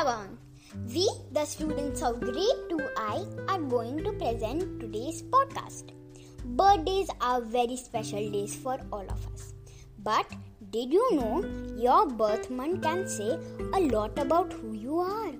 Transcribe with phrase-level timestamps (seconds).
[0.00, 5.90] We, the students of grade 2I, are going to present today's podcast.
[6.42, 9.52] Birthdays are very special days for all of us.
[9.98, 10.24] But
[10.70, 11.44] did you know
[11.76, 13.38] your birth month can say
[13.74, 15.32] a lot about who you are?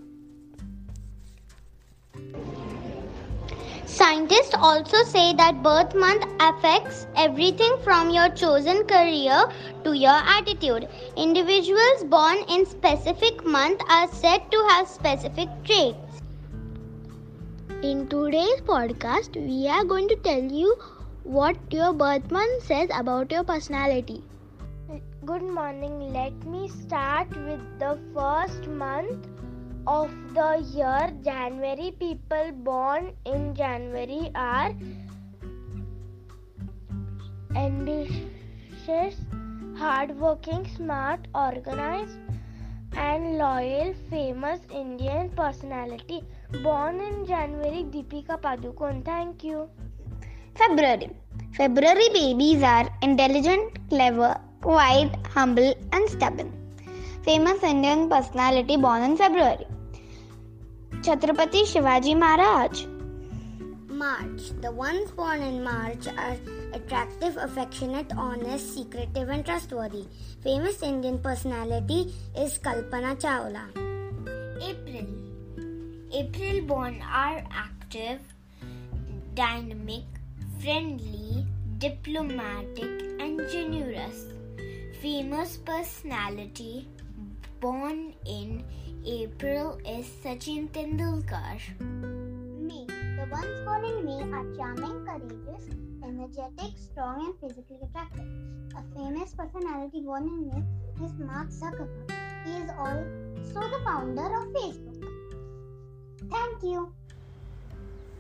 [4.11, 9.45] Scientists also say that birth month affects everything from your chosen career
[9.85, 10.89] to your attitude.
[11.17, 16.21] Individuals born in specific month are said to have specific traits.
[17.85, 20.75] In today's podcast, we are going to tell you
[21.23, 24.25] what your birth month says about your personality.
[25.25, 26.13] Good morning.
[26.13, 29.29] Let me start with the first month
[29.87, 31.95] of the year January.
[31.99, 34.75] People born in January are
[37.55, 39.17] ambitious,
[39.77, 42.19] hardworking, smart, organized,
[42.97, 43.95] and loyal.
[44.11, 46.23] Famous Indian personality.
[46.63, 49.05] Born in January, Deepika Padukone.
[49.05, 49.69] Thank you.
[50.55, 51.11] February.
[51.53, 56.53] February babies are intelligent, clever, quiet, humble, and stubborn.
[57.23, 59.67] Famous Indian personality born in February.
[61.03, 62.85] Chhatrapati Shivaji Maharaj.
[63.89, 64.53] March.
[64.61, 66.37] The ones born in March are
[66.75, 70.05] attractive, affectionate, honest, secretive, and trustworthy.
[70.43, 73.65] Famous Indian personality is Kalpana Chawla.
[74.61, 75.09] April.
[76.13, 78.21] April born are active,
[79.33, 80.05] dynamic,
[80.61, 81.47] friendly,
[81.79, 84.27] diplomatic, and generous.
[85.01, 86.87] Famous personality
[87.59, 88.63] born in
[89.07, 91.59] April is Sachin Tendulkar.
[91.81, 92.85] May.
[93.17, 95.65] The ones born in May are charming, courageous,
[96.05, 98.27] energetic, strong, and physically attractive.
[98.77, 102.13] A famous personality born in May is Mark Zuckerberg.
[102.45, 105.03] He is also the founder of Facebook.
[106.31, 106.93] Thank you.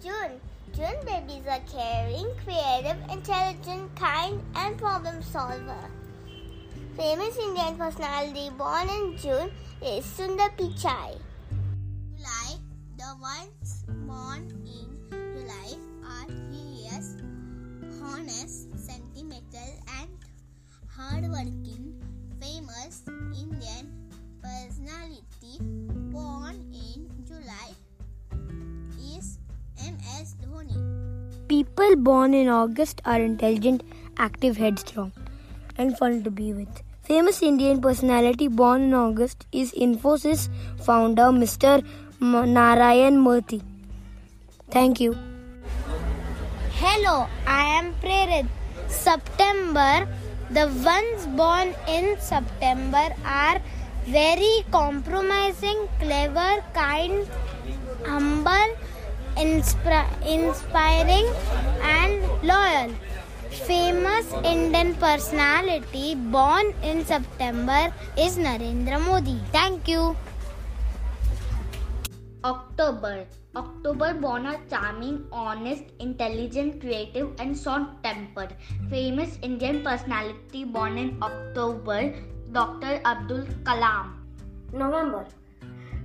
[0.03, 0.41] June.
[0.73, 5.91] June babies are caring, creative, intelligent, kind, and problem solver.
[7.01, 9.51] Famous Indian personality born in June
[9.83, 11.17] is Sundar Pichai.
[12.15, 12.51] July.
[12.99, 13.71] The ones
[14.05, 17.17] born in July are curious,
[18.05, 20.11] honest, sentimental, and
[20.95, 21.97] hardworking.
[22.39, 23.89] Famous Indian
[24.43, 25.57] personality
[26.13, 27.71] born in July
[29.17, 29.39] is
[29.89, 30.37] M.S.
[30.45, 30.77] Dhoni.
[31.49, 33.83] People born in August are intelligent,
[34.19, 35.13] active, headstrong,
[35.79, 36.83] and fun to be with.
[37.11, 40.43] Famous Indian personality born in August is Infosys
[40.81, 41.85] founder Mr.
[42.21, 43.61] Narayan Murthy.
[44.71, 45.17] Thank you.
[46.83, 48.47] Hello, I am Prerit.
[48.87, 50.07] September.
[50.51, 53.61] The ones born in September are
[54.07, 57.29] very compromising, clever, kind,
[58.07, 58.77] humble,
[59.37, 61.27] inspira- inspiring,
[61.83, 62.95] and loyal.
[63.51, 69.41] Famous Indian personality born in September is Narendra Modi.
[69.51, 70.15] Thank you.
[72.45, 73.27] October.
[73.57, 78.55] October born are charming, honest, intelligent, creative, and short tempered.
[78.89, 82.15] Famous Indian personality born in October,
[82.53, 83.01] Dr.
[83.05, 84.15] Abdul Kalam.
[84.73, 85.27] November.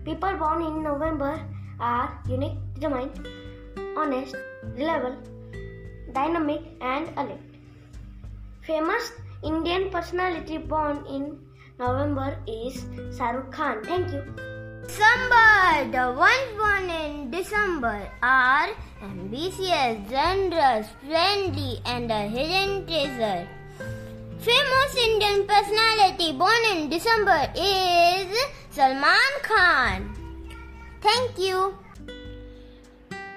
[0.04, 1.40] People born in November
[1.80, 3.28] are unique, determined,
[3.96, 4.36] honest,
[4.74, 5.16] reliable,
[6.16, 7.44] dynamic, and alert.
[8.64, 9.12] Famous
[9.44, 11.38] Indian personality born in
[11.78, 12.82] November is
[13.20, 13.84] Shahrukh Khan.
[13.84, 14.24] Thank you.
[14.88, 15.92] December.
[15.92, 18.70] The ones born in December are
[19.04, 23.48] ambitious, generous, friendly, and a hidden treasure.
[24.40, 28.30] Famous Indian personality born in December is
[28.70, 30.14] Salman Khan.
[31.02, 31.76] Thank you.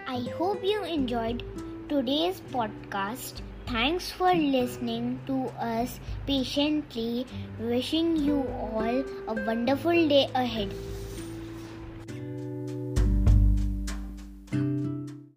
[0.06, 1.42] I hope you enjoyed
[1.88, 3.41] today's podcast.
[3.66, 7.26] Thanks for listening to us patiently.
[7.58, 10.75] Wishing you all a wonderful day ahead.